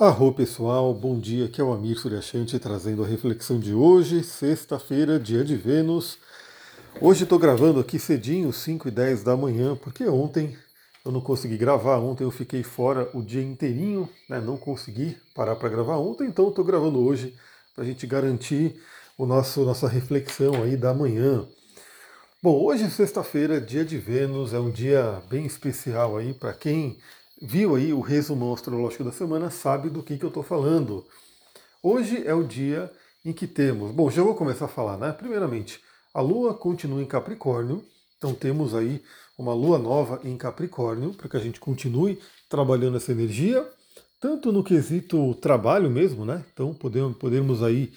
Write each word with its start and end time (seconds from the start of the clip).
Arro 0.00 0.32
pessoal, 0.32 0.94
bom 0.94 1.20
dia, 1.20 1.44
aqui 1.44 1.60
é 1.60 1.64
o 1.64 1.74
Amir 1.74 1.98
Suryashanti 1.98 2.58
trazendo 2.58 3.04
a 3.04 3.06
reflexão 3.06 3.60
de 3.60 3.74
hoje, 3.74 4.24
sexta-feira, 4.24 5.20
dia 5.20 5.44
de 5.44 5.54
Vênus. 5.54 6.16
Hoje 7.02 7.24
estou 7.24 7.38
gravando 7.38 7.78
aqui 7.78 7.98
cedinho, 7.98 8.50
5 8.50 8.88
e 8.88 8.90
10 8.90 9.22
da 9.22 9.36
manhã, 9.36 9.76
porque 9.76 10.08
ontem 10.08 10.56
eu 11.04 11.12
não 11.12 11.20
consegui 11.20 11.58
gravar, 11.58 11.98
ontem 11.98 12.24
eu 12.24 12.30
fiquei 12.30 12.62
fora 12.62 13.10
o 13.12 13.20
dia 13.20 13.42
inteirinho, 13.42 14.08
né, 14.26 14.40
não 14.40 14.56
consegui 14.56 15.18
parar 15.34 15.54
para 15.56 15.68
gravar 15.68 15.98
ontem, 15.98 16.28
então 16.28 16.48
estou 16.48 16.64
gravando 16.64 16.98
hoje 16.98 17.34
para 17.74 17.84
a 17.84 17.86
gente 17.86 18.06
garantir 18.06 18.80
o 19.18 19.26
nosso 19.26 19.66
nossa 19.66 19.86
reflexão 19.86 20.62
aí 20.62 20.78
da 20.78 20.94
manhã. 20.94 21.46
Bom, 22.42 22.58
hoje 22.58 22.90
sexta-feira, 22.90 23.60
dia 23.60 23.84
de 23.84 23.98
Vênus, 23.98 24.54
é 24.54 24.58
um 24.58 24.70
dia 24.70 25.20
bem 25.28 25.44
especial 25.44 26.16
aí 26.16 26.32
para 26.32 26.54
quem 26.54 26.96
viu 27.40 27.74
aí 27.74 27.92
o 27.92 28.00
resumo 28.00 28.52
astrológico 28.52 29.04
da 29.04 29.12
semana 29.12 29.50
sabe 29.50 29.88
do 29.88 30.02
que, 30.02 30.18
que 30.18 30.24
eu 30.24 30.28
estou 30.28 30.42
falando. 30.42 31.04
Hoje 31.82 32.22
é 32.26 32.34
o 32.34 32.44
dia 32.44 32.90
em 33.24 33.32
que 33.32 33.46
temos. 33.46 33.92
Bom, 33.92 34.10
já 34.10 34.22
vou 34.22 34.34
começar 34.34 34.66
a 34.66 34.68
falar, 34.68 34.98
né? 34.98 35.12
Primeiramente, 35.12 35.80
a 36.12 36.20
Lua 36.20 36.52
continua 36.52 37.02
em 37.02 37.06
Capricórnio, 37.06 37.82
então 38.18 38.34
temos 38.34 38.74
aí 38.74 39.02
uma 39.38 39.54
Lua 39.54 39.78
nova 39.78 40.20
em 40.22 40.36
Capricórnio, 40.36 41.14
para 41.14 41.28
que 41.28 41.36
a 41.36 41.40
gente 41.40 41.58
continue 41.58 42.18
trabalhando 42.48 42.98
essa 42.98 43.12
energia, 43.12 43.66
tanto 44.20 44.52
no 44.52 44.62
quesito 44.62 45.34
trabalho 45.36 45.88
mesmo, 45.88 46.26
né? 46.26 46.44
Então 46.52 46.74
podemos, 46.74 47.16
podemos 47.16 47.62
aí 47.62 47.92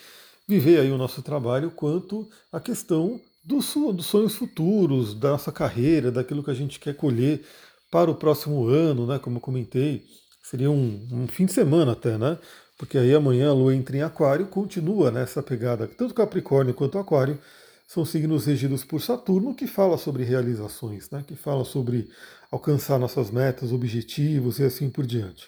viver 0.48 0.80
aí 0.80 0.92
o 0.92 0.98
nosso 0.98 1.22
trabalho, 1.22 1.72
quanto 1.72 2.30
a 2.52 2.60
questão 2.60 3.20
dos, 3.44 3.66
sonhos 3.66 4.36
futuros, 4.36 5.14
da 5.14 5.32
nossa 5.32 5.52
carreira, 5.52 6.12
daquilo 6.12 6.44
que 6.44 6.52
a 6.52 6.56
gente 6.56 6.80
quer 6.80 6.96
colher 6.96 7.44
para 7.94 8.10
o 8.10 8.16
próximo 8.16 8.66
ano, 8.66 9.06
né? 9.06 9.20
Como 9.20 9.38
eu 9.38 9.40
comentei, 9.40 10.04
seria 10.42 10.72
um, 10.72 11.08
um 11.12 11.28
fim 11.28 11.46
de 11.46 11.54
semana 11.54 11.92
até, 11.92 12.18
né? 12.18 12.40
Porque 12.76 12.98
aí 12.98 13.14
amanhã 13.14 13.52
a 13.52 13.54
Lua 13.54 13.76
entra 13.76 13.96
em 13.96 14.02
Aquário, 14.02 14.48
continua 14.48 15.12
nessa 15.12 15.44
pegada, 15.44 15.88
tanto 15.88 16.16
Capricórnio 16.16 16.74
quanto 16.74 16.98
Aquário 16.98 17.40
são 17.88 18.04
signos 18.04 18.48
regidos 18.48 18.84
por 18.84 19.00
Saturno, 19.00 19.54
que 19.54 19.68
fala 19.68 20.00
sobre 20.00 20.24
realizações, 20.24 21.08
né? 21.12 21.24
que 21.28 21.36
fala 21.36 21.64
sobre 21.64 22.10
alcançar 22.50 22.98
nossas 22.98 23.30
metas, 23.30 23.72
objetivos 23.72 24.58
e 24.58 24.64
assim 24.64 24.90
por 24.90 25.06
diante. 25.06 25.48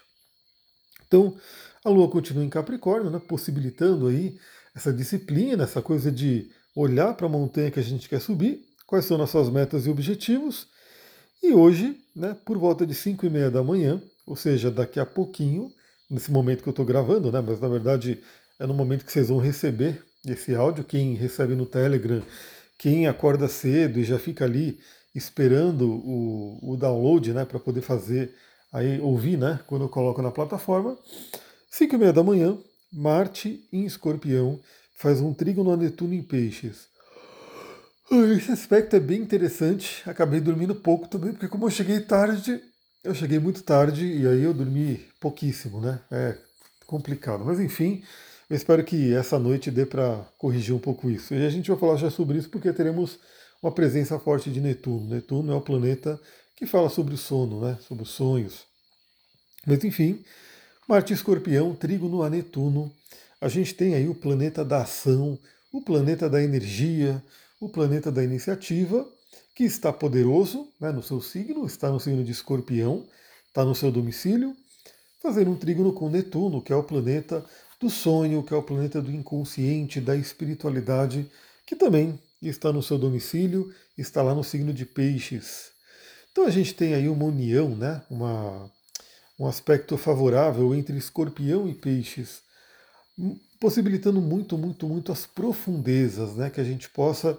Então, 1.07 1.35
a 1.83 1.89
Lua 1.89 2.07
continua 2.07 2.45
em 2.45 2.49
Capricórnio, 2.49 3.09
né? 3.09 3.19
possibilitando 3.27 4.05
aí 4.05 4.37
essa 4.75 4.93
disciplina, 4.93 5.63
essa 5.63 5.81
coisa 5.81 6.11
de 6.11 6.51
olhar 6.75 7.15
para 7.15 7.25
a 7.25 7.29
montanha 7.29 7.71
que 7.71 7.79
a 7.79 7.83
gente 7.83 8.07
quer 8.07 8.21
subir, 8.21 8.61
quais 8.85 9.05
são 9.05 9.17
nossas 9.17 9.49
metas 9.49 9.87
e 9.87 9.89
objetivos, 9.89 10.67
e 11.49 11.53
hoje, 11.53 11.97
né, 12.15 12.35
por 12.45 12.57
volta 12.57 12.85
de 12.85 12.93
5 12.93 13.25
e 13.25 13.29
meia 13.29 13.51
da 13.51 13.63
manhã, 13.63 14.01
ou 14.25 14.35
seja, 14.35 14.71
daqui 14.71 14.99
a 14.99 15.05
pouquinho, 15.05 15.71
nesse 16.09 16.31
momento 16.31 16.63
que 16.63 16.69
eu 16.69 16.71
estou 16.71 16.85
gravando, 16.85 17.31
né, 17.31 17.41
mas 17.41 17.59
na 17.59 17.67
verdade 17.67 18.21
é 18.59 18.65
no 18.65 18.73
momento 18.73 19.05
que 19.05 19.11
vocês 19.11 19.29
vão 19.29 19.37
receber 19.37 20.03
esse 20.25 20.55
áudio, 20.55 20.83
quem 20.83 21.13
recebe 21.13 21.55
no 21.55 21.65
Telegram, 21.65 22.21
quem 22.77 23.07
acorda 23.07 23.47
cedo 23.47 23.99
e 23.99 24.03
já 24.03 24.17
fica 24.17 24.45
ali 24.45 24.79
esperando 25.13 25.89
o, 25.89 26.73
o 26.73 26.77
download 26.77 27.33
né, 27.33 27.45
para 27.45 27.59
poder 27.59 27.81
fazer, 27.81 28.33
aí 28.71 28.99
ouvir 28.99 29.37
né, 29.37 29.59
quando 29.67 29.83
eu 29.83 29.89
coloco 29.89 30.21
na 30.21 30.31
plataforma. 30.31 30.97
5 31.69 31.95
e 31.95 31.97
meia 31.97 32.13
da 32.13 32.23
manhã, 32.23 32.57
Marte 32.91 33.67
em 33.71 33.85
Escorpião 33.85 34.59
faz 34.97 35.21
um 35.21 35.33
trígono 35.33 35.71
a 35.71 35.77
Netuno 35.77 36.13
em 36.13 36.23
Peixes. 36.23 36.87
Esse 38.11 38.51
aspecto 38.51 38.95
é 38.95 38.99
bem 38.99 39.21
interessante. 39.21 40.07
Acabei 40.07 40.39
dormindo 40.39 40.75
pouco 40.75 41.07
também, 41.07 41.31
porque 41.31 41.47
como 41.47 41.65
eu 41.65 41.71
cheguei 41.71 41.99
tarde, 41.99 42.61
eu 43.03 43.15
cheguei 43.15 43.39
muito 43.39 43.63
tarde 43.63 44.05
e 44.05 44.27
aí 44.27 44.43
eu 44.43 44.53
dormi 44.53 45.03
pouquíssimo, 45.19 45.81
né? 45.81 45.99
É 46.11 46.37
complicado. 46.85 47.43
Mas 47.43 47.59
enfim, 47.59 48.03
eu 48.47 48.55
espero 48.55 48.83
que 48.83 49.13
essa 49.13 49.39
noite 49.39 49.71
dê 49.71 49.85
para 49.85 50.23
corrigir 50.37 50.75
um 50.75 50.79
pouco 50.79 51.09
isso. 51.09 51.33
E 51.33 51.45
a 51.45 51.49
gente 51.49 51.69
vai 51.69 51.79
falar 51.79 51.97
já 51.97 52.11
sobre 52.11 52.37
isso 52.37 52.49
porque 52.49 52.71
teremos 52.71 53.19
uma 53.61 53.71
presença 53.71 54.19
forte 54.19 54.51
de 54.51 54.61
Netuno. 54.61 55.09
Netuno 55.09 55.51
é 55.51 55.55
o 55.55 55.61
planeta 55.61 56.19
que 56.55 56.67
fala 56.67 56.89
sobre 56.89 57.15
o 57.15 57.17
sono, 57.17 57.61
né? 57.61 57.77
Sobre 57.81 58.03
os 58.03 58.11
sonhos. 58.11 58.65
Mas 59.65 59.83
enfim, 59.83 60.23
Marte 60.87 61.11
Escorpião, 61.11 61.73
Trígono 61.73 62.21
a 62.21 62.29
Netuno. 62.29 62.91
A 63.41 63.47
gente 63.49 63.73
tem 63.73 63.95
aí 63.95 64.07
o 64.07 64.13
planeta 64.13 64.63
da 64.63 64.83
ação, 64.83 65.39
o 65.73 65.81
planeta 65.81 66.29
da 66.29 66.41
energia, 66.41 67.21
o 67.59 67.69
planeta 67.69 68.11
da 68.11 68.23
iniciativa, 68.23 69.07
que 69.55 69.63
está 69.63 69.91
poderoso 69.91 70.67
né, 70.79 70.91
no 70.91 71.01
seu 71.01 71.21
signo, 71.21 71.65
está 71.65 71.89
no 71.89 71.99
signo 71.99 72.23
de 72.23 72.31
escorpião, 72.31 73.05
está 73.47 73.63
no 73.63 73.73
seu 73.73 73.91
domicílio, 73.91 74.55
fazendo 75.21 75.51
um 75.51 75.55
trígono 75.55 75.93
com 75.93 76.09
Netuno, 76.09 76.61
que 76.61 76.73
é 76.73 76.75
o 76.75 76.83
planeta 76.83 77.43
do 77.79 77.89
sonho, 77.89 78.43
que 78.43 78.53
é 78.53 78.57
o 78.57 78.63
planeta 78.63 79.01
do 79.01 79.11
inconsciente, 79.11 80.01
da 80.01 80.15
espiritualidade, 80.15 81.29
que 81.65 81.75
também 81.75 82.19
está 82.41 82.71
no 82.71 82.83
seu 82.83 82.97
domicílio, 82.97 83.73
está 83.97 84.21
lá 84.21 84.35
no 84.35 84.43
signo 84.43 84.73
de 84.73 84.85
peixes. 84.85 85.71
Então 86.31 86.45
a 86.45 86.49
gente 86.49 86.73
tem 86.73 86.93
aí 86.93 87.07
uma 87.07 87.25
união, 87.25 87.69
né, 87.75 88.01
uma, 88.09 88.69
um 89.39 89.47
aspecto 89.47 89.97
favorável 89.97 90.75
entre 90.75 90.97
escorpião 90.97 91.67
e 91.67 91.73
peixes, 91.73 92.41
possibilitando 93.59 94.21
muito, 94.21 94.57
muito, 94.57 94.87
muito 94.87 95.11
as 95.11 95.25
profundezas, 95.25 96.35
né? 96.35 96.49
que 96.49 96.59
a 96.59 96.63
gente 96.63 96.89
possa 96.89 97.37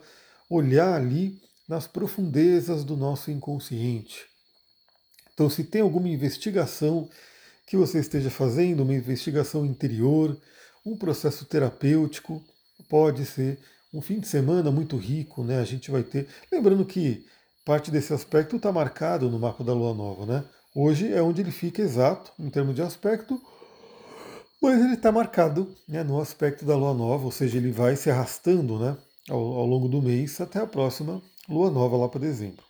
olhar 0.48 0.94
ali 0.94 1.40
nas 1.68 1.86
profundezas 1.86 2.84
do 2.84 2.96
nosso 2.96 3.30
inconsciente. 3.30 4.24
Então, 5.34 5.50
se 5.50 5.64
tem 5.64 5.82
alguma 5.82 6.08
investigação 6.08 7.08
que 7.66 7.76
você 7.76 7.98
esteja 7.98 8.30
fazendo, 8.30 8.82
uma 8.82 8.94
investigação 8.94 9.66
interior, 9.66 10.40
um 10.84 10.96
processo 10.96 11.44
terapêutico, 11.44 12.42
pode 12.88 13.26
ser 13.26 13.58
um 13.92 14.00
fim 14.00 14.20
de 14.20 14.28
semana 14.28 14.70
muito 14.70 14.96
rico, 14.96 15.42
né? 15.42 15.58
A 15.58 15.64
gente 15.64 15.90
vai 15.90 16.02
ter. 16.02 16.28
Lembrando 16.50 16.84
que 16.84 17.26
parte 17.64 17.90
desse 17.90 18.12
aspecto 18.14 18.56
está 18.56 18.70
marcado 18.70 19.28
no 19.28 19.38
mapa 19.38 19.64
da 19.64 19.74
Lua 19.74 19.92
Nova, 19.92 20.24
né? 20.24 20.44
Hoje 20.74 21.12
é 21.12 21.20
onde 21.20 21.40
ele 21.40 21.50
fica 21.50 21.82
exato 21.82 22.30
em 22.38 22.48
termos 22.48 22.74
de 22.74 22.82
aspecto, 22.82 23.42
mas 24.60 24.80
ele 24.80 24.94
está 24.94 25.12
marcado 25.12 25.74
né, 25.88 26.02
no 26.02 26.20
aspecto 26.20 26.64
da 26.64 26.76
lua 26.76 26.94
nova, 26.94 27.24
ou 27.24 27.30
seja, 27.30 27.58
ele 27.58 27.70
vai 27.70 27.96
se 27.96 28.10
arrastando 28.10 28.78
né, 28.78 28.96
ao, 29.28 29.38
ao 29.38 29.66
longo 29.66 29.88
do 29.88 30.00
mês 30.00 30.40
até 30.40 30.60
a 30.60 30.66
próxima 30.66 31.22
lua 31.48 31.70
nova 31.70 31.96
lá 31.96 32.08
para 32.08 32.20
dezembro. 32.20 32.64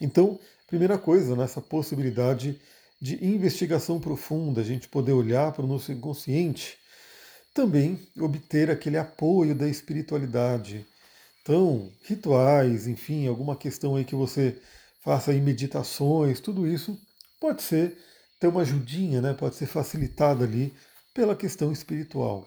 Então, 0.00 0.38
primeira 0.66 0.98
coisa, 0.98 1.34
nessa 1.34 1.60
né, 1.60 1.66
possibilidade 1.68 2.60
de 3.00 3.24
investigação 3.24 4.00
profunda, 4.00 4.60
a 4.60 4.64
gente 4.64 4.88
poder 4.88 5.12
olhar 5.12 5.52
para 5.52 5.64
o 5.64 5.68
nosso 5.68 5.92
inconsciente, 5.92 6.78
também 7.52 8.06
obter 8.18 8.70
aquele 8.70 8.98
apoio 8.98 9.54
da 9.54 9.68
espiritualidade. 9.68 10.86
Então, 11.42 11.90
rituais, 12.02 12.86
enfim, 12.86 13.26
alguma 13.26 13.56
questão 13.56 13.96
aí 13.96 14.04
que 14.04 14.14
você 14.14 14.60
faça 15.02 15.30
aí 15.30 15.40
meditações, 15.40 16.40
tudo 16.40 16.66
isso 16.66 16.98
pode 17.40 17.62
ser 17.62 17.96
ter 18.38 18.48
uma 18.48 18.62
ajudinha, 18.62 19.20
né, 19.20 19.34
pode 19.34 19.56
ser 19.56 19.66
facilitada 19.66 20.44
ali 20.44 20.74
pela 21.14 21.34
questão 21.34 21.72
espiritual. 21.72 22.46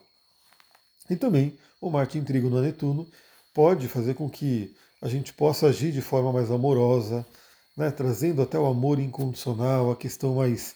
E 1.09 1.16
também 1.16 1.57
o 1.81 1.89
Marte 1.89 2.17
em 2.17 2.23
Trigo 2.23 2.50
no 2.50 2.61
Netuno 2.61 3.09
pode 3.53 3.88
fazer 3.88 4.13
com 4.13 4.29
que 4.29 4.75
a 5.01 5.07
gente 5.07 5.33
possa 5.33 5.67
agir 5.67 5.91
de 5.91 6.01
forma 6.01 6.31
mais 6.31 6.51
amorosa, 6.51 7.25
né, 7.75 7.89
trazendo 7.89 8.41
até 8.41 8.59
o 8.59 8.66
amor 8.66 9.00
incondicional, 9.00 9.91
a 9.91 9.95
questão 9.95 10.35
mais 10.35 10.75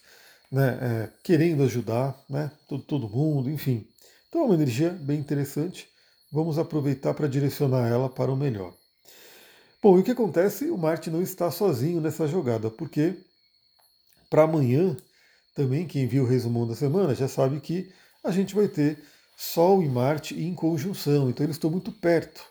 né, 0.51 0.77
é, 0.81 1.09
querendo 1.23 1.63
ajudar 1.63 2.17
né, 2.29 2.51
todo, 2.67 2.83
todo 2.83 3.09
mundo, 3.09 3.49
enfim. 3.49 3.87
Então 4.29 4.41
é 4.41 4.45
uma 4.45 4.55
energia 4.55 4.89
bem 4.89 5.19
interessante. 5.19 5.87
Vamos 6.31 6.57
aproveitar 6.57 7.13
para 7.13 7.27
direcionar 7.27 7.87
ela 7.87 8.09
para 8.09 8.31
o 8.31 8.35
melhor. 8.35 8.73
Bom, 9.81 9.97
e 9.97 10.01
o 10.01 10.03
que 10.03 10.11
acontece? 10.11 10.69
O 10.69 10.77
Marte 10.77 11.11
não 11.11 11.21
está 11.21 11.51
sozinho 11.51 11.99
nessa 11.99 12.27
jogada, 12.27 12.71
porque 12.71 13.17
para 14.33 14.45
amanhã, 14.45 14.97
também 15.53 15.85
quem 15.85 16.07
viu 16.07 16.23
o 16.23 16.27
resumão 16.27 16.65
da 16.65 16.75
semana 16.75 17.13
já 17.13 17.27
sabe 17.27 17.59
que 17.59 17.93
a 18.23 18.31
gente 18.31 18.55
vai 18.55 18.67
ter 18.67 18.97
Sol 19.37 19.83
e 19.83 19.87
Marte 19.87 20.33
em 20.33 20.55
conjunção, 20.55 21.29
então 21.29 21.45
eles 21.45 21.57
estão 21.57 21.69
muito 21.69 21.91
perto. 21.91 22.43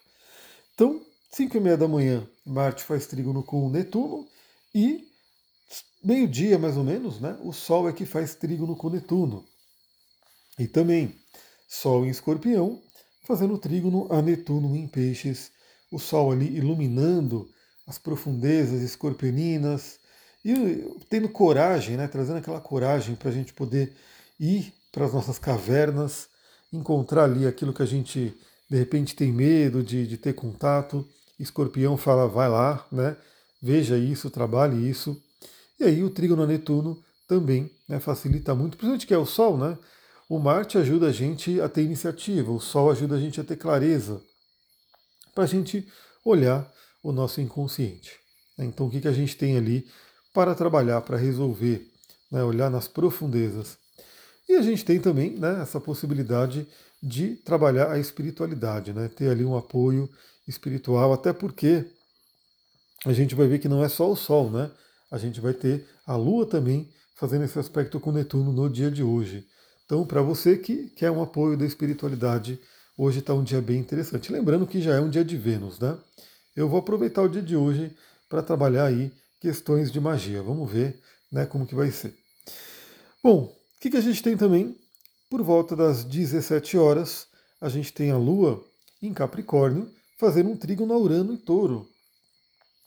Então, 0.73 1.05
5 1.33 1.57
e 1.57 1.61
meia 1.61 1.77
da 1.77 1.89
manhã, 1.89 2.25
Marte 2.47 2.85
faz 2.85 3.09
trígono 3.09 3.43
com 3.43 3.69
Netuno 3.69 4.29
e 4.73 5.09
meio-dia 6.05 6.57
mais 6.57 6.77
ou 6.77 6.85
menos, 6.85 7.21
né, 7.21 7.37
o 7.43 7.53
Sol 7.53 7.89
é 7.89 7.93
que 7.93 8.07
faz 8.07 8.37
trígono 8.37 8.77
com 8.77 8.89
Netuno. 8.89 9.45
E 10.61 10.69
também 10.69 11.13
Sol 11.67 12.07
em 12.07 12.11
Escorpião, 12.11 12.81
fazendo 13.25 13.59
trígono 13.59 14.07
a 14.09 14.23
Netuno 14.23 14.77
em 14.77 14.87
Peixes, 14.87 15.51
o 15.91 15.99
Sol 15.99 16.31
ali 16.31 16.47
iluminando 16.57 17.51
as 17.89 17.99
profundezas 17.99 18.83
escorpioninas, 18.83 19.99
e 20.45 20.85
tendo 21.09 21.29
coragem, 21.29 21.97
né, 21.97 22.09
trazendo 22.09 22.39
aquela 22.39 22.61
coragem 22.61 23.15
para 23.15 23.29
a 23.29 23.33
gente 23.33 23.53
poder 23.53 23.93
ir 24.39 24.73
para 24.91 25.07
as 25.07 25.13
nossas 25.13 25.39
cavernas, 25.39 26.29
encontrar 26.73 27.25
ali 27.25 27.47
aquilo 27.47 27.73
que 27.73 27.83
a 27.83 27.87
gente 27.87 28.35
de 28.69 28.77
repente 28.77 29.15
tem 29.15 29.31
medo 29.31 29.83
de, 29.83 30.07
de 30.07 30.17
ter 30.17 30.33
contato. 30.33 31.07
Escorpião 31.39 31.97
fala, 31.97 32.27
vai 32.27 32.49
lá, 32.49 32.87
né, 32.91 33.17
veja 33.61 33.97
isso, 33.97 34.31
trabalhe 34.31 34.89
isso. 34.89 35.21
E 35.79 35.85
aí 35.85 36.03
o 36.03 36.11
trígono 36.11 36.47
Netuno 36.47 37.03
também 37.29 37.71
né, 37.89 38.01
facilita 38.01 38.55
muito, 38.55 38.77
principalmente 38.77 39.07
que 39.07 39.15
é 39.15 39.19
o 39.19 39.27
Sol, 39.27 39.57
né? 39.57 39.79
O 40.29 40.39
Marte 40.39 40.79
ajuda 40.79 41.09
a 41.09 41.13
gente 41.13 41.61
a 41.61 41.69
ter 41.69 41.83
iniciativa, 41.83 42.51
o 42.51 42.61
Sol 42.61 42.91
ajuda 42.91 43.17
a 43.17 43.21
gente 43.21 43.41
a 43.41 43.45
ter 43.45 43.57
clareza, 43.57 44.23
para 45.35 45.45
a 45.45 45.47
gente 45.47 45.87
olhar 46.25 46.71
o 47.03 47.13
nosso 47.13 47.41
inconsciente. 47.41 48.13
Né? 48.57 48.65
Então, 48.65 48.87
o 48.87 48.91
que, 48.91 49.01
que 49.01 49.09
a 49.09 49.13
gente 49.13 49.37
tem 49.37 49.57
ali 49.57 49.87
para 50.33 50.55
trabalhar, 50.55 51.01
para 51.03 51.17
resolver, 51.17 51.91
né, 52.31 52.43
olhar 52.43 52.71
nas 52.71 52.89
profundezas. 52.89 53.77
E 54.49 54.55
a 54.55 54.63
gente 54.63 54.85
tem 54.85 55.01
também 55.01 55.37
né, 55.37 55.61
essa 55.63 55.81
possibilidade 55.81 56.67
de 57.03 57.37
trabalhar 57.37 57.91
a 57.91 57.99
espiritualidade, 57.99 58.93
né, 58.93 59.09
ter 59.09 59.29
ali 59.31 59.45
um 59.45 59.57
apoio 59.57 60.09
espiritual, 60.47 61.13
até 61.13 61.33
porque 61.33 61.85
a 63.05 63.13
gente 63.13 63.35
vai 63.35 63.47
ver 63.47 63.59
que 63.59 63.69
não 63.69 63.85
é 63.85 63.89
só 63.89 64.11
o 64.11 64.17
Sol, 64.17 64.51
né? 64.51 64.71
A 65.11 65.19
gente 65.19 65.41
vai 65.41 65.53
ter 65.53 65.85
a 66.07 66.15
Lua 66.17 66.47
também 66.47 66.89
fazendo 67.17 67.45
esse 67.45 67.59
aspecto 67.59 67.99
com 67.99 68.13
Netuno 68.13 68.53
no 68.53 68.71
dia 68.71 68.91
de 68.91 69.03
hoje. 69.03 69.47
Então, 69.85 70.07
para 70.07 70.23
você 70.23 70.57
que 70.57 70.89
quer 70.91 71.11
um 71.11 71.21
apoio 71.21 71.57
da 71.57 71.67
espiritualidade, 71.67 72.59
hoje 72.97 73.19
está 73.19 73.35
um 73.35 73.43
dia 73.43 73.61
bem 73.61 73.79
interessante. 73.79 74.33
Lembrando 74.33 74.67
que 74.67 74.81
já 74.81 74.95
é 74.95 75.01
um 75.01 75.11
dia 75.11 75.25
de 75.25 75.37
Vênus, 75.37 75.79
né? 75.79 75.99
Eu 76.55 76.69
vou 76.69 76.79
aproveitar 76.79 77.23
o 77.23 77.29
dia 77.29 77.43
de 77.43 77.57
hoje 77.57 77.95
para 78.29 78.43
trabalhar 78.43 78.85
aí 78.85 79.13
questões 79.43 79.91
de 79.91 80.01
magia. 80.01 80.41
Vamos 80.41 80.71
ver 80.71 81.01
né, 81.31 81.45
como 81.45 81.67
que 81.67 81.75
vai 81.75 81.91
ser. 81.91 82.17
Bom, 83.21 83.47
o 83.47 83.81
que, 83.81 83.91
que 83.91 83.97
a 83.97 84.01
gente 84.01 84.23
tem 84.23 84.37
também? 84.37 84.79
Por 85.29 85.43
volta 85.43 85.75
das 85.75 86.05
17 86.05 86.79
horas, 86.79 87.27
a 87.61 87.69
gente 87.69 87.93
tem 87.93 88.13
a 88.13 88.17
Lua 88.17 88.65
em 89.03 89.13
Capricórnio 89.13 89.91
fazendo 90.17 90.51
um 90.51 90.57
trígono 90.57 90.97
Urano 90.97 91.35
e 91.35 91.39
Touro. 91.39 91.89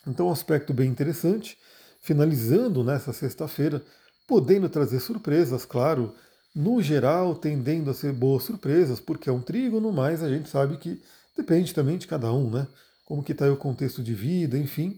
Então, 0.07 0.27
um 0.27 0.31
aspecto 0.31 0.73
bem 0.73 0.89
interessante, 0.89 1.57
finalizando 1.99 2.85
nessa 2.85 3.11
sexta-feira, 3.11 3.83
podendo 4.25 4.69
trazer 4.69 5.01
surpresas, 5.01 5.65
claro, 5.65 6.15
no 6.55 6.81
geral 6.81 7.35
tendendo 7.35 7.91
a 7.91 7.93
ser 7.93 8.13
boas 8.13 8.43
surpresas, 8.43 9.01
porque 9.01 9.29
é 9.29 9.33
um 9.33 9.41
trígono, 9.41 9.91
mas 9.91 10.23
a 10.23 10.29
gente 10.29 10.47
sabe 10.47 10.77
que 10.77 11.01
depende 11.35 11.73
também 11.73 11.97
de 11.97 12.07
cada 12.07 12.31
um, 12.31 12.49
né? 12.49 12.65
Como 13.03 13.21
que 13.21 13.33
está 13.33 13.51
o 13.51 13.57
contexto 13.57 14.01
de 14.01 14.13
vida, 14.13 14.57
enfim. 14.57 14.97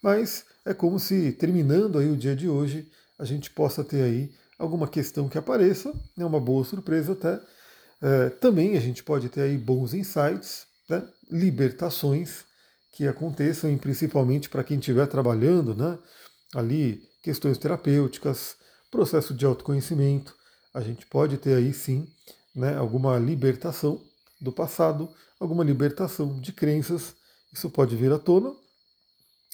Mas 0.00 0.44
é 0.64 0.72
como 0.74 0.98
se, 0.98 1.32
terminando 1.32 1.98
aí 1.98 2.10
o 2.10 2.16
dia 2.16 2.36
de 2.36 2.48
hoje, 2.48 2.88
a 3.18 3.24
gente 3.24 3.50
possa 3.50 3.82
ter 3.82 4.02
aí 4.02 4.32
alguma 4.58 4.86
questão 4.86 5.28
que 5.28 5.38
apareça, 5.38 5.92
é 6.18 6.24
uma 6.24 6.40
boa 6.40 6.64
surpresa 6.64 7.12
até. 7.12 7.40
É, 8.00 8.30
também 8.30 8.76
a 8.76 8.80
gente 8.80 9.02
pode 9.02 9.28
ter 9.28 9.42
aí 9.42 9.58
bons 9.58 9.94
insights, 9.94 10.66
né? 10.88 11.06
libertações 11.30 12.44
que 12.92 13.06
aconteçam, 13.06 13.72
e 13.72 13.76
principalmente 13.76 14.48
para 14.48 14.64
quem 14.64 14.78
estiver 14.78 15.06
trabalhando, 15.06 15.74
né? 15.74 15.98
ali 16.54 17.02
questões 17.22 17.58
terapêuticas, 17.58 18.56
processo 18.90 19.32
de 19.32 19.46
autoconhecimento, 19.46 20.34
a 20.74 20.80
gente 20.80 21.06
pode 21.06 21.38
ter 21.38 21.54
aí 21.54 21.72
sim 21.72 22.06
né, 22.54 22.76
alguma 22.76 23.18
libertação 23.18 24.02
do 24.40 24.52
passado, 24.52 25.08
alguma 25.38 25.64
libertação 25.64 26.40
de 26.40 26.52
crenças, 26.52 27.14
isso 27.52 27.70
pode 27.70 27.96
vir 27.96 28.12
à 28.12 28.18
tona. 28.18 28.52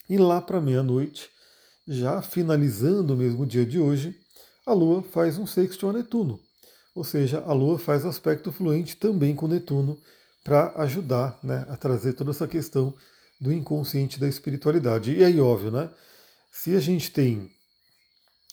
E 0.08 0.16
lá 0.16 0.40
para 0.40 0.60
meia-noite, 0.60 1.28
já 1.86 2.22
finalizando 2.22 3.14
o 3.14 3.16
mesmo 3.16 3.44
dia 3.44 3.66
de 3.66 3.78
hoje, 3.78 4.18
a 4.66 4.72
Lua 4.72 5.02
faz 5.02 5.38
um 5.38 5.46
sexto 5.46 5.88
a 5.88 5.92
Netuno, 5.92 6.40
ou 6.94 7.04
seja, 7.04 7.42
a 7.46 7.52
Lua 7.52 7.78
faz 7.78 8.04
aspecto 8.04 8.52
fluente 8.52 8.96
também 8.96 9.34
com 9.34 9.46
Netuno 9.46 9.98
para 10.44 10.72
ajudar 10.82 11.38
né, 11.42 11.66
a 11.68 11.76
trazer 11.76 12.14
toda 12.14 12.30
essa 12.30 12.48
questão 12.48 12.94
do 13.40 13.52
inconsciente 13.52 14.18
da 14.18 14.28
espiritualidade. 14.28 15.14
E 15.14 15.22
aí, 15.22 15.40
óbvio, 15.40 15.70
né? 15.70 15.90
Se 16.50 16.74
a 16.74 16.80
gente 16.80 17.10
tem 17.10 17.50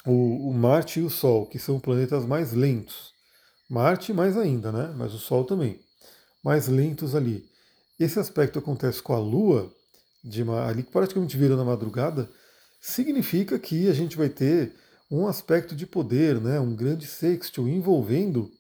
o, 0.06 0.50
o 0.50 0.54
Marte 0.54 1.00
e 1.00 1.04
o 1.04 1.10
Sol, 1.10 1.48
que 1.48 1.58
são 1.58 1.80
planetas 1.80 2.26
mais 2.26 2.54
lentos, 2.54 3.14
Marte 3.68 4.14
mais 4.14 4.38
ainda, 4.38 4.72
né? 4.72 4.94
Mas 4.96 5.14
o 5.14 5.18
Sol 5.18 5.44
também, 5.44 5.80
mais 6.44 6.68
lentos 6.68 7.16
ali. 7.16 7.50
Esse 8.00 8.20
aspecto 8.20 8.60
acontece 8.60 9.02
com 9.02 9.14
a 9.14 9.20
Lua, 9.20 9.74
de 10.26 10.42
ali 10.50 10.82
praticamente 10.82 11.38
vira 11.38 11.56
na 11.56 11.64
madrugada, 11.64 12.28
significa 12.82 13.60
que 13.60 13.88
a 13.88 13.94
gente 13.94 14.18
vai 14.18 14.28
ter 14.28 14.74
um 15.10 15.28
aspecto 15.28 15.76
de 15.76 15.86
poder, 15.86 16.42
né? 16.42 16.60
Um 16.60 16.76
grande 16.76 17.06
sextil 17.06 17.68
envolvendo 17.68 18.52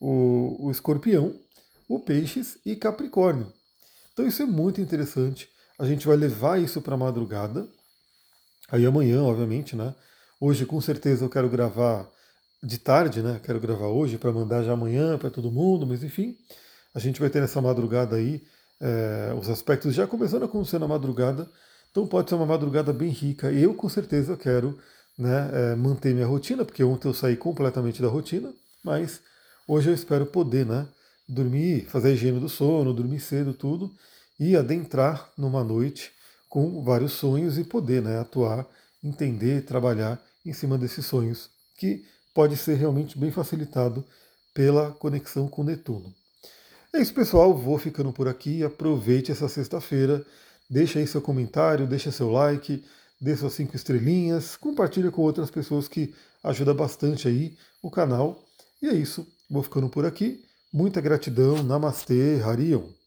o, 0.00 0.66
o 0.66 0.70
Escorpião, 0.70 1.38
o 1.86 2.00
Peixes 2.00 2.56
e 2.64 2.74
Capricórnio. 2.74 3.52
Então 4.12 4.26
isso 4.26 4.42
é 4.42 4.46
muito 4.46 4.80
interessante. 4.80 5.50
A 5.78 5.84
gente 5.84 6.06
vai 6.06 6.16
levar 6.16 6.58
isso 6.58 6.80
para 6.80 6.94
a 6.94 6.98
madrugada. 6.98 7.68
Aí 8.70 8.86
amanhã, 8.86 9.22
obviamente, 9.22 9.76
né? 9.76 9.94
Hoje 10.40 10.64
com 10.64 10.80
certeza 10.80 11.26
eu 11.26 11.28
quero 11.30 11.48
gravar 11.50 12.10
de 12.62 12.78
tarde, 12.78 13.20
né? 13.20 13.38
Quero 13.44 13.60
gravar 13.60 13.88
hoje 13.88 14.16
para 14.16 14.32
mandar 14.32 14.62
já 14.62 14.72
amanhã 14.72 15.18
para 15.18 15.30
todo 15.30 15.52
mundo, 15.52 15.86
mas 15.86 16.02
enfim, 16.02 16.36
a 16.94 16.98
gente 16.98 17.20
vai 17.20 17.28
ter 17.28 17.40
nessa 17.40 17.60
madrugada 17.60 18.16
aí 18.16 18.42
é, 18.82 19.32
os 19.38 19.48
aspectos 19.48 19.94
já 19.94 20.08
começando 20.08 20.42
a 20.42 20.46
acontecer 20.46 20.80
na 20.80 20.88
madrugada, 20.88 21.48
então 21.90 22.04
pode 22.04 22.28
ser 22.28 22.34
uma 22.34 22.46
madrugada 22.46 22.92
bem 22.92 23.10
rica. 23.10 23.52
Eu 23.52 23.74
com 23.74 23.88
certeza 23.88 24.36
quero 24.36 24.76
né, 25.16 25.50
é, 25.52 25.76
manter 25.76 26.12
minha 26.12 26.26
rotina, 26.26 26.64
porque 26.64 26.82
ontem 26.82 27.06
eu 27.06 27.14
saí 27.14 27.36
completamente 27.36 28.02
da 28.02 28.08
rotina, 28.08 28.52
mas 28.84 29.20
hoje 29.68 29.90
eu 29.90 29.94
espero 29.94 30.26
poder, 30.26 30.66
né? 30.66 30.88
Dormir, 31.28 31.86
fazer 31.88 32.08
a 32.08 32.10
higiene 32.12 32.40
do 32.40 32.48
sono, 32.48 32.92
dormir 32.92 33.20
cedo, 33.20 33.54
tudo, 33.54 33.90
e 34.40 34.56
adentrar 34.56 35.30
numa 35.38 35.62
noite 35.62 36.10
com 36.48 36.82
vários 36.82 37.12
sonhos 37.12 37.56
e 37.58 37.64
poder 37.64 38.02
né, 38.02 38.18
atuar, 38.18 38.66
entender, 39.02 39.64
trabalhar 39.64 40.20
em 40.44 40.52
cima 40.52 40.76
desses 40.76 41.06
sonhos, 41.06 41.48
que 41.78 42.04
pode 42.34 42.56
ser 42.56 42.74
realmente 42.74 43.16
bem 43.16 43.30
facilitado 43.30 44.04
pela 44.52 44.90
conexão 44.90 45.46
com 45.48 45.62
Netuno. 45.62 46.12
É 46.94 47.00
isso, 47.00 47.14
pessoal. 47.14 47.54
Vou 47.56 47.78
ficando 47.78 48.12
por 48.12 48.28
aqui. 48.28 48.62
Aproveite 48.62 49.32
essa 49.32 49.48
sexta-feira. 49.48 50.24
Deixa 50.68 50.98
aí 50.98 51.06
seu 51.06 51.22
comentário, 51.22 51.86
deixa 51.86 52.10
seu 52.10 52.30
like, 52.30 52.84
dê 53.20 53.36
suas 53.36 53.54
cinco 53.54 53.76
estrelinhas, 53.76 54.56
compartilha 54.56 55.10
com 55.10 55.20
outras 55.20 55.50
pessoas 55.50 55.86
que 55.86 56.14
ajuda 56.42 56.72
bastante 56.72 57.28
aí 57.28 57.56
o 57.82 57.90
canal. 57.90 58.42
E 58.80 58.88
é 58.88 58.94
isso. 58.94 59.26
Vou 59.50 59.62
ficando 59.62 59.88
por 59.88 60.04
aqui. 60.04 60.44
Muita 60.72 61.00
gratidão. 61.00 61.62
Namastê, 61.62 62.40
Harion. 62.44 63.01